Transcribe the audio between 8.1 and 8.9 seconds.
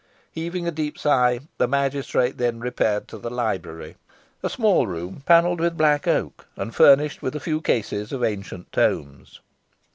of ancient